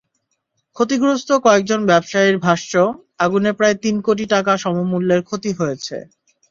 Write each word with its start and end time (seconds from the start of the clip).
ক্ষতিগ্রস্ত 0.75 1.29
কয়েকজন 1.45 1.81
ব্যবসায়ীর 1.85 2.37
ভাষ্য, 2.39 2.73
আগুনে 3.19 3.51
প্রায় 3.53 3.75
তিন 3.83 3.95
কোটি 4.01 4.25
টাকা 4.33 4.51
সমমূল্যের 4.57 5.21
ক্ষতি 5.23 5.51
হয়েছে। 5.59 5.97